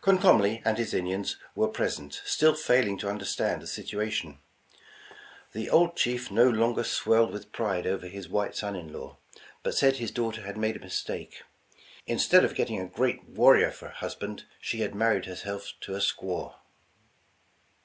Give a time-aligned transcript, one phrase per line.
[0.00, 4.40] Comcomly and his Indians were present, still failing to understand the situation.
[5.52, 9.16] The old chief no longer swelled witn pride over his white son in law,
[9.62, 13.86] but said his daughter had made a mistake;*' instead of getting a great warrior for
[13.86, 16.56] a husband, she had married herself to a squaw."'